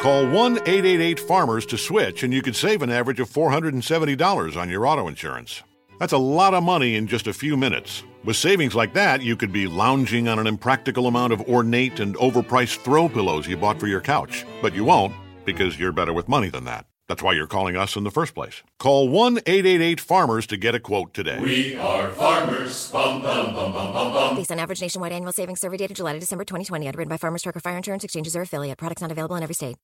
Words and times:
Call 0.00 0.26
1 0.30 0.60
888 0.60 1.20
Farmers 1.20 1.66
to 1.66 1.76
switch, 1.76 2.22
and 2.22 2.32
you 2.32 2.40
could 2.40 2.56
save 2.56 2.80
an 2.80 2.88
average 2.88 3.20
of 3.20 3.28
$470 3.28 4.56
on 4.56 4.70
your 4.70 4.86
auto 4.86 5.08
insurance. 5.08 5.62
That's 5.98 6.14
a 6.14 6.18
lot 6.18 6.54
of 6.54 6.62
money 6.62 6.94
in 6.96 7.06
just 7.06 7.26
a 7.26 7.34
few 7.34 7.54
minutes. 7.54 8.02
With 8.24 8.36
savings 8.36 8.74
like 8.74 8.94
that, 8.94 9.20
you 9.20 9.36
could 9.36 9.52
be 9.52 9.66
lounging 9.66 10.26
on 10.26 10.38
an 10.38 10.46
impractical 10.46 11.06
amount 11.06 11.34
of 11.34 11.42
ornate 11.42 12.00
and 12.00 12.16
overpriced 12.16 12.78
throw 12.78 13.10
pillows 13.10 13.46
you 13.46 13.58
bought 13.58 13.78
for 13.78 13.88
your 13.88 14.00
couch. 14.00 14.46
But 14.62 14.74
you 14.74 14.84
won't, 14.84 15.12
because 15.44 15.78
you're 15.78 15.92
better 15.92 16.14
with 16.14 16.30
money 16.30 16.48
than 16.48 16.64
that. 16.64 16.86
That's 17.06 17.22
why 17.22 17.34
you're 17.34 17.46
calling 17.46 17.76
us 17.76 17.94
in 17.94 18.04
the 18.04 18.10
first 18.10 18.34
place. 18.34 18.62
Call 18.78 19.10
1 19.10 19.40
888 19.44 20.00
Farmers 20.00 20.46
to 20.46 20.56
get 20.56 20.74
a 20.74 20.80
quote 20.80 21.12
today. 21.12 21.38
We 21.40 21.76
are 21.76 22.08
farmers. 22.12 22.90
Bum, 22.90 23.20
bum, 23.20 23.54
bum, 23.54 23.74
bum, 23.74 23.92
bum, 23.92 24.12
bum. 24.14 24.36
Based 24.36 24.50
on 24.50 24.58
average 24.58 24.80
nationwide 24.80 25.12
annual 25.12 25.32
savings 25.32 25.60
survey 25.60 25.76
data 25.76 25.92
July 25.92 26.14
to 26.14 26.20
December 26.20 26.44
2020, 26.44 26.86
underwritten 26.88 27.10
by 27.10 27.18
Farmers 27.18 27.42
Truck 27.42 27.56
or 27.56 27.60
Fire 27.60 27.76
Insurance 27.76 28.02
Exchanges 28.02 28.34
or 28.34 28.40
affiliate. 28.40 28.78
Products 28.78 29.02
not 29.02 29.12
available 29.12 29.36
in 29.36 29.42
every 29.42 29.54
state. 29.54 29.76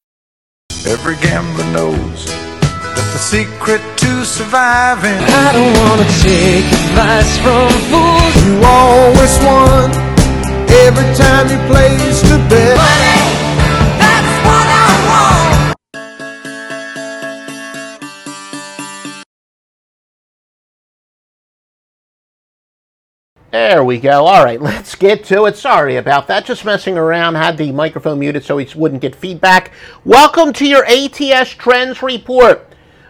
Every 0.85 1.17
gambler 1.17 1.65
knows 1.73 2.27
that 2.27 3.09
the 3.13 3.19
secret 3.19 3.81
to 4.03 4.25
surviving. 4.25 5.17
I 5.17 5.53
don't 5.57 5.75
wanna 5.81 6.09
take 6.21 6.67
advice 6.67 7.33
from 7.41 7.71
fools. 7.89 8.35
You 8.45 8.61
always 8.63 9.35
won 9.41 9.91
every 10.85 11.09
time 11.17 11.49
you 11.49 11.59
placed 11.71 12.25
a 12.27 12.39
bet. 12.49 13.16
There 23.57 23.83
we 23.83 23.99
go. 23.99 24.27
All 24.27 24.45
right, 24.45 24.61
let's 24.61 24.95
get 24.95 25.25
to 25.25 25.47
it. 25.47 25.57
Sorry 25.57 25.97
about 25.97 26.27
that. 26.27 26.45
Just 26.45 26.67
messing 26.67 26.99
around. 26.99 27.37
Had 27.37 27.57
the 27.57 27.73
microphone 27.73 28.19
muted 28.19 28.45
so 28.45 28.59
it 28.59 28.77
wouldn't 28.77 29.01
get 29.01 29.17
feedback. 29.17 29.73
Welcome 30.05 30.53
to 30.53 30.67
your 30.67 30.85
ATS 30.85 31.53
Trends 31.53 32.03
Report. 32.03 32.69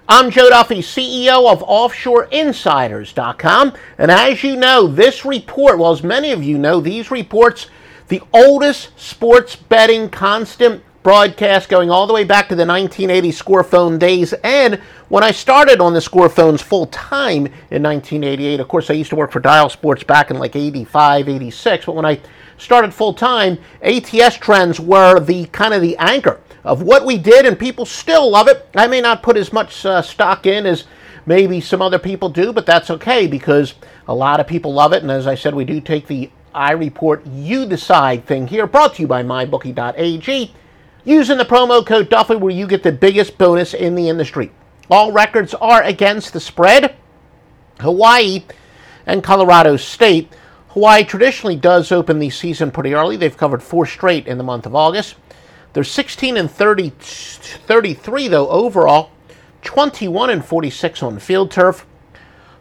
I'm 0.08 0.30
Joe 0.30 0.48
Duffy, 0.48 0.82
CEO 0.82 1.50
of 1.50 1.62
OffshoreInsiders.com. 1.62 3.72
And 3.98 4.10
as 4.12 4.44
you 4.44 4.54
know, 4.54 4.86
this 4.86 5.24
report, 5.24 5.80
well, 5.80 5.90
as 5.90 6.04
many 6.04 6.30
of 6.30 6.44
you 6.44 6.58
know, 6.58 6.78
these 6.78 7.10
reports, 7.10 7.66
the 8.06 8.22
oldest 8.32 8.96
sports 8.96 9.56
betting 9.56 10.10
constant 10.10 10.80
broadcast 11.06 11.68
going 11.68 11.88
all 11.88 12.08
the 12.08 12.12
way 12.12 12.24
back 12.24 12.48
to 12.48 12.56
the 12.56 12.66
1980 12.66 13.30
score 13.30 13.62
phone 13.62 13.96
days. 13.96 14.32
And 14.42 14.74
when 15.08 15.22
I 15.22 15.30
started 15.30 15.80
on 15.80 15.94
the 15.94 16.00
score 16.00 16.28
phones 16.28 16.60
full 16.60 16.86
time 16.86 17.46
in 17.70 17.80
1988, 17.84 18.58
of 18.58 18.66
course, 18.66 18.90
I 18.90 18.94
used 18.94 19.10
to 19.10 19.16
work 19.16 19.30
for 19.30 19.38
Dial 19.38 19.68
Sports 19.68 20.02
back 20.02 20.32
in 20.32 20.38
like 20.40 20.56
85, 20.56 21.28
86. 21.28 21.86
But 21.86 21.94
when 21.94 22.04
I 22.04 22.18
started 22.58 22.92
full 22.92 23.14
time, 23.14 23.56
ATS 23.82 24.38
trends 24.38 24.80
were 24.80 25.20
the 25.20 25.44
kind 25.52 25.74
of 25.74 25.80
the 25.80 25.96
anchor 25.98 26.40
of 26.64 26.82
what 26.82 27.06
we 27.06 27.18
did, 27.18 27.46
and 27.46 27.56
people 27.56 27.86
still 27.86 28.28
love 28.28 28.48
it. 28.48 28.68
I 28.74 28.88
may 28.88 29.00
not 29.00 29.22
put 29.22 29.36
as 29.36 29.52
much 29.52 29.86
uh, 29.86 30.02
stock 30.02 30.44
in 30.44 30.66
as 30.66 30.86
maybe 31.24 31.60
some 31.60 31.82
other 31.82 32.00
people 32.00 32.30
do, 32.30 32.52
but 32.52 32.66
that's 32.66 32.90
okay 32.90 33.28
because 33.28 33.74
a 34.08 34.14
lot 34.16 34.40
of 34.40 34.48
people 34.48 34.74
love 34.74 34.92
it. 34.92 35.02
And 35.02 35.12
as 35.12 35.28
I 35.28 35.36
said, 35.36 35.54
we 35.54 35.64
do 35.64 35.80
take 35.80 36.08
the 36.08 36.32
I 36.52 36.72
report, 36.72 37.24
you 37.28 37.64
decide 37.64 38.26
thing 38.26 38.48
here, 38.48 38.66
brought 38.66 38.96
to 38.96 39.02
you 39.02 39.06
by 39.06 39.22
MyBookie.ag, 39.22 40.52
using 41.06 41.38
the 41.38 41.44
promo 41.44 41.86
code 41.86 42.10
Duffy, 42.10 42.36
where 42.36 42.52
you 42.52 42.66
get 42.66 42.82
the 42.82 42.92
biggest 42.92 43.38
bonus 43.38 43.72
in 43.72 43.94
the 43.94 44.10
industry. 44.10 44.50
All 44.90 45.12
records 45.12 45.54
are 45.54 45.82
against 45.82 46.34
the 46.34 46.40
spread. 46.40 46.94
Hawaii 47.80 48.44
and 49.06 49.22
Colorado 49.22 49.76
State. 49.76 50.32
Hawaii 50.70 51.04
traditionally 51.04 51.56
does 51.56 51.92
open 51.92 52.18
the 52.18 52.28
season 52.28 52.70
pretty 52.70 52.92
early. 52.92 53.16
They've 53.16 53.36
covered 53.36 53.62
four 53.62 53.86
straight 53.86 54.26
in 54.26 54.36
the 54.36 54.44
month 54.44 54.66
of 54.66 54.74
August. 54.74 55.14
They're 55.72 55.84
16 55.84 56.36
and 56.36 56.50
30, 56.50 56.90
33 56.90 58.28
though 58.28 58.48
overall, 58.48 59.10
21 59.62 60.30
and 60.30 60.44
46 60.44 61.02
on 61.02 61.18
field 61.18 61.50
turf, 61.50 61.86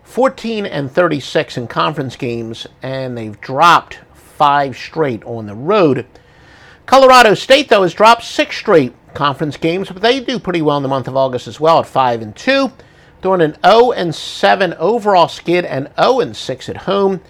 14 0.04 0.66
and 0.66 0.92
36 0.92 1.58
in 1.58 1.68
conference 1.68 2.16
games, 2.16 2.68
and 2.82 3.18
they've 3.18 3.40
dropped 3.42 4.00
five 4.14 4.78
straight 4.78 5.24
on 5.24 5.46
the 5.46 5.56
road. 5.56 6.06
Colorado 6.86 7.34
State 7.34 7.70
though 7.70 7.82
has 7.82 7.94
dropped 7.94 8.24
six 8.24 8.58
straight 8.58 8.94
conference 9.14 9.58
games, 9.58 9.90
but 9.90 10.02
they 10.02 10.20
do 10.20 10.38
pretty 10.38 10.62
well 10.62 10.78
in 10.78 10.84
the 10.84 10.90
month 10.90 11.08
of 11.08 11.18
August 11.18 11.48
as 11.48 11.60
well 11.60 11.80
at 11.80 11.88
5 11.88 12.22
and 12.22 12.36
2, 12.36 12.72
doing 13.22 13.42
an 13.42 13.58
0 13.66 13.92
and 13.92 14.14
7 14.14 14.74
overall 14.76 15.28
skid 15.28 15.66
and 15.66 15.90
0 16.00 16.20
and 16.20 16.36
6 16.36 16.70
at 16.70 16.78
home. 16.78 17.22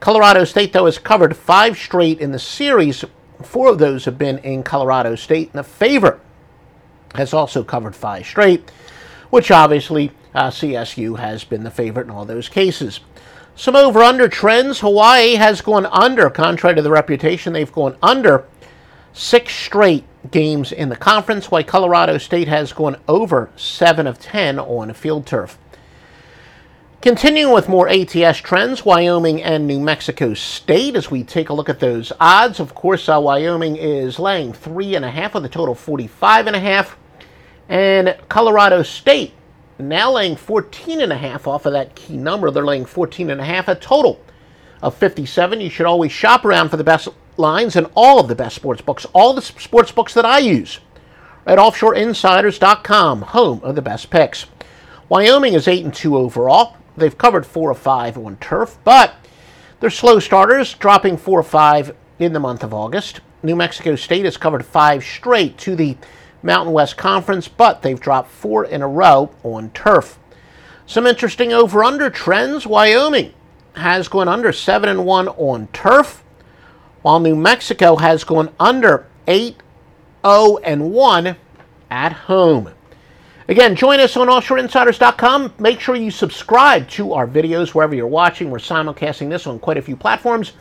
Colorado 0.00 0.44
State 0.44 0.72
though 0.72 0.84
has 0.84 0.98
covered 0.98 1.36
five 1.36 1.78
straight 1.78 2.20
in 2.20 2.32
the 2.32 2.38
series. 2.38 3.04
Four 3.42 3.70
of 3.70 3.78
those 3.78 4.04
have 4.04 4.18
been 4.18 4.38
in 4.38 4.62
Colorado 4.62 5.14
State, 5.14 5.50
and 5.52 5.58
the 5.58 5.64
favorite 5.64 6.20
has 7.14 7.32
also 7.32 7.64
covered 7.64 7.96
five 7.96 8.26
straight, 8.26 8.70
which 9.30 9.50
obviously 9.50 10.12
uh, 10.34 10.50
CSU 10.50 11.18
has 11.18 11.44
been 11.44 11.64
the 11.64 11.70
favorite 11.70 12.04
in 12.04 12.10
all 12.10 12.24
those 12.24 12.48
cases. 12.48 13.00
Some 13.56 13.74
over 13.74 14.00
under 14.04 14.28
trends. 14.28 14.80
Hawaii 14.80 15.34
has 15.34 15.62
gone 15.62 15.86
under, 15.86 16.30
contrary 16.30 16.76
to 16.76 16.82
the 16.82 16.90
reputation, 16.90 17.52
they've 17.52 17.72
gone 17.72 17.96
under 18.02 18.44
six 19.18 19.52
straight 19.52 20.04
games 20.30 20.70
in 20.70 20.88
the 20.88 20.96
conference, 20.96 21.50
while 21.50 21.64
Colorado 21.64 22.18
State 22.18 22.46
has 22.46 22.72
gone 22.72 22.96
over 23.08 23.50
7 23.56 24.06
of 24.06 24.20
10 24.20 24.60
on 24.60 24.92
field 24.92 25.26
turf. 25.26 25.58
Continuing 27.00 27.52
with 27.52 27.68
more 27.68 27.88
ATS 27.88 28.38
trends, 28.38 28.84
Wyoming 28.84 29.42
and 29.42 29.66
New 29.66 29.80
Mexico 29.80 30.34
State, 30.34 30.94
as 30.94 31.10
we 31.10 31.24
take 31.24 31.48
a 31.48 31.52
look 31.52 31.68
at 31.68 31.80
those 31.80 32.12
odds. 32.20 32.60
Of 32.60 32.74
course, 32.74 33.08
uh, 33.08 33.20
Wyoming 33.20 33.76
is 33.76 34.18
laying 34.18 34.52
three 34.52 34.94
and 34.94 35.04
a 35.04 35.10
half 35.10 35.34
with 35.34 35.44
a 35.44 35.48
total 35.48 35.74
45.5, 35.74 36.46
and 36.46 36.56
and 37.68 38.16
Colorado 38.28 38.82
State 38.82 39.34
now 39.78 40.12
laying 40.12 40.36
14 40.36 41.00
and 41.00 41.12
a 41.12 41.18
half 41.18 41.46
off 41.46 41.66
of 41.66 41.72
that 41.72 41.94
key 41.94 42.16
number. 42.16 42.50
They're 42.50 42.64
laying 42.64 42.84
14 42.84 43.30
and 43.30 43.40
a 43.40 43.74
total 43.74 44.20
of 44.82 44.96
57. 44.96 45.60
You 45.60 45.70
should 45.70 45.86
always 45.86 46.10
shop 46.10 46.44
around 46.44 46.70
for 46.70 46.76
the 46.76 46.84
best 46.84 47.08
lines 47.38 47.76
and 47.76 47.88
all 47.94 48.20
of 48.20 48.28
the 48.28 48.34
best 48.34 48.56
sports 48.56 48.82
books, 48.82 49.06
all 49.12 49.32
the 49.32 49.42
sports 49.42 49.92
books 49.92 50.14
that 50.14 50.24
I 50.24 50.38
use 50.38 50.80
at 51.46 51.58
offshoreinsiders.com, 51.58 53.22
home 53.22 53.60
of 53.62 53.74
the 53.74 53.82
best 53.82 54.10
picks. 54.10 54.46
Wyoming 55.08 55.54
is 55.54 55.66
8 55.66 55.84
and 55.84 55.94
2 55.94 56.16
overall. 56.16 56.76
They've 56.96 57.16
covered 57.16 57.46
4 57.46 57.70
of 57.70 57.78
5 57.78 58.18
on 58.18 58.36
turf, 58.36 58.78
but 58.84 59.14
they're 59.80 59.88
slow 59.88 60.18
starters, 60.18 60.74
dropping 60.74 61.16
4 61.16 61.40
of 61.40 61.46
5 61.46 61.94
in 62.18 62.32
the 62.32 62.40
month 62.40 62.62
of 62.62 62.74
August. 62.74 63.20
New 63.42 63.56
Mexico 63.56 63.94
State 63.94 64.24
has 64.24 64.36
covered 64.36 64.66
5 64.66 65.02
straight 65.02 65.56
to 65.58 65.74
the 65.74 65.96
Mountain 66.42 66.74
West 66.74 66.96
Conference, 66.96 67.48
but 67.48 67.82
they've 67.82 67.98
dropped 67.98 68.30
4 68.30 68.66
in 68.66 68.82
a 68.82 68.88
row 68.88 69.30
on 69.42 69.70
turf. 69.70 70.18
Some 70.86 71.06
interesting 71.06 71.52
over 71.52 71.84
under 71.84 72.10
trends. 72.10 72.66
Wyoming 72.66 73.32
has 73.76 74.08
gone 74.08 74.28
under 74.28 74.52
7 74.52 74.88
and 74.88 75.06
1 75.06 75.28
on 75.28 75.68
turf 75.68 76.24
while 77.02 77.20
New 77.20 77.36
Mexico 77.36 77.96
has 77.96 78.24
gone 78.24 78.50
under 78.58 79.06
8 79.26 79.56
0 80.24 80.58
and 80.58 80.90
1 80.92 81.36
at 81.90 82.12
home. 82.12 82.70
Again, 83.48 83.76
join 83.76 83.98
us 83.98 84.16
on 84.16 84.26
offshoreinsiders.com. 84.26 85.54
Make 85.58 85.80
sure 85.80 85.94
you 85.96 86.10
subscribe 86.10 86.86
to 86.90 87.14
our 87.14 87.26
videos 87.26 87.70
wherever 87.70 87.94
you're 87.94 88.06
watching. 88.06 88.50
We're 88.50 88.58
simulcasting 88.58 89.30
this 89.30 89.46
on 89.46 89.58
quite 89.58 89.78
a 89.78 89.82
few 89.82 89.96
platforms. 89.96 90.52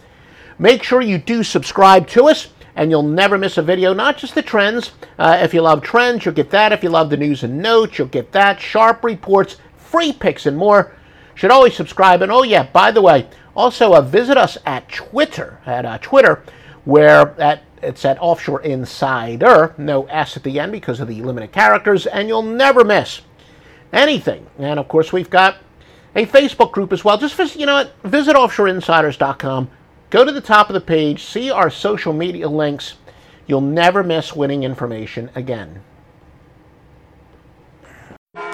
Make 0.57 0.83
sure 0.83 1.01
you 1.01 1.17
do 1.17 1.43
subscribe 1.43 2.07
to 2.09 2.29
us, 2.29 2.47
and 2.77 2.89
you'll 2.89 3.03
never 3.03 3.37
miss 3.37 3.57
a 3.57 3.61
video. 3.61 3.93
Not 3.93 4.17
just 4.17 4.35
the 4.35 4.41
trends. 4.41 4.91
Uh, 5.19 5.37
if 5.41 5.53
you 5.53 5.61
love 5.61 5.81
trends, 5.81 6.23
you'll 6.23 6.33
get 6.33 6.49
that. 6.51 6.71
If 6.71 6.81
you 6.81 6.89
love 6.89 7.09
the 7.09 7.17
news 7.17 7.43
and 7.43 7.61
notes, 7.61 7.97
you'll 7.97 8.07
get 8.07 8.31
that. 8.31 8.61
Sharp 8.61 9.03
reports, 9.03 9.57
free 9.75 10.13
picks, 10.13 10.45
and 10.45 10.57
more. 10.57 10.95
Should 11.35 11.51
always 11.51 11.75
subscribe. 11.75 12.21
And 12.21 12.31
oh, 12.31 12.43
yeah, 12.43 12.63
by 12.71 12.91
the 12.91 13.01
way, 13.01 13.27
also, 13.57 13.93
uh, 13.93 14.01
visit 14.01 14.37
us 14.37 14.57
at 14.67 14.87
Twitter, 14.87 15.59
at 15.65 15.83
uh, 15.83 15.97
Twitter, 15.97 16.43
where 16.85 17.35
at 17.41 17.63
it's 17.81 18.05
at 18.05 18.17
Offshore 18.21 18.61
Insider, 18.61 19.73
no 19.77 20.05
S 20.05 20.37
at 20.37 20.43
the 20.43 20.59
end 20.59 20.71
because 20.71 20.99
of 20.99 21.07
the 21.07 21.21
limited 21.21 21.51
characters, 21.51 22.05
and 22.05 22.27
you'll 22.27 22.43
never 22.43 22.83
miss 22.83 23.21
anything. 23.91 24.47
And 24.59 24.79
of 24.79 24.87
course, 24.87 25.11
we've 25.11 25.29
got 25.29 25.57
a 26.15 26.25
Facebook 26.25 26.71
group 26.71 26.93
as 26.93 27.03
well. 27.03 27.17
Just 27.17 27.35
visit, 27.35 27.59
you 27.59 27.65
know 27.65 27.73
what? 27.73 27.95
Visit 28.03 28.35
offshoreinsiders.com. 28.35 29.69
Go 30.09 30.23
to 30.23 30.31
the 30.31 30.41
top 30.41 30.69
of 30.69 30.73
the 30.73 30.81
page, 30.81 31.23
see 31.23 31.51
our 31.51 31.69
social 31.69 32.13
media 32.13 32.47
links. 32.47 32.93
You'll 33.47 33.61
never 33.61 34.03
miss 34.03 34.35
winning 34.35 34.63
information 34.63 35.29
again. 35.35 35.81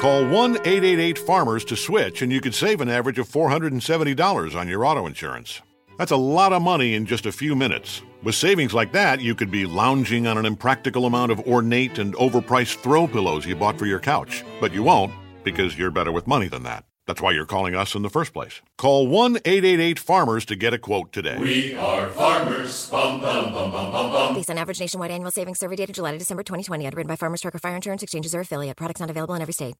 Call 0.04 0.28
1 0.28 0.56
888 0.66 1.18
Farmers 1.18 1.64
to 1.64 1.78
switch, 1.78 2.22
and 2.22 2.30
you 2.30 2.42
could 2.42 2.54
save 2.54 2.82
an 2.82 2.90
average 2.90 3.20
of 3.20 3.30
$470 3.30 4.54
on 4.54 4.68
your 4.68 4.84
auto 4.84 5.08
insurance. 5.08 5.62
That's 5.98 6.12
a 6.12 6.18
lot 6.18 6.52
of 6.52 6.62
money 6.62 6.94
in 6.94 7.06
just 7.06 7.26
a 7.26 7.32
few 7.32 7.56
minutes. 7.56 8.02
With 8.22 8.36
savings 8.36 8.74
like 8.74 8.92
that, 8.92 9.22
you 9.22 9.34
could 9.34 9.50
be 9.50 9.66
lounging 9.66 10.28
on 10.28 10.38
an 10.38 10.46
impractical 10.46 11.06
amount 11.06 11.32
of 11.32 11.40
ornate 11.48 12.00
and 12.00 12.14
overpriced 12.16 12.84
throw 12.84 13.08
pillows 13.08 13.46
you 13.46 13.56
bought 13.56 13.80
for 13.80 13.86
your 13.86 14.02
couch. 14.02 14.44
But 14.60 14.74
you 14.74 14.84
won't, 14.84 15.14
because 15.46 15.78
you're 15.78 15.90
better 15.90 16.12
with 16.12 16.28
money 16.28 16.50
than 16.50 16.64
that. 16.64 16.84
That's 17.08 17.22
why 17.22 17.32
you're 17.32 17.46
calling 17.46 17.74
us 17.74 17.96
in 17.96 18.02
the 18.02 18.10
first 18.10 18.34
place. 18.34 18.60
Call 18.78 19.08
1 19.08 19.38
888 19.46 20.00
Farmers 20.00 20.44
to 20.48 20.58
get 20.58 20.74
a 20.74 20.78
quote 20.78 21.14
today. 21.14 21.38
We 21.40 21.76
are 21.76 22.10
farmers. 22.10 22.90
Bum, 22.90 23.22
bum, 23.22 23.54
bum, 23.54 23.72
bum, 23.72 23.92
bum, 23.94 24.12
bum. 24.12 24.36
Based 24.36 24.50
on 24.50 24.58
average 24.58 24.82
nationwide 24.82 25.12
annual 25.12 25.32
savings 25.32 25.60
survey 25.60 25.78
data 25.78 25.94
July 25.94 26.12
to 26.12 26.18
December 26.18 26.44
2020, 26.44 26.86
underwritten 26.86 27.08
by 27.08 27.16
Farmers 27.16 27.40
Truck 27.40 27.56
or 27.56 27.60
Fire 27.60 27.78
Insurance 27.78 28.04
Exchanges 28.04 28.36
or 28.36 28.42
affiliate. 28.42 28.76
Products 28.76 29.00
not 29.00 29.10
available 29.10 29.36
in 29.36 29.42
every 29.42 29.54
state. 29.54 29.76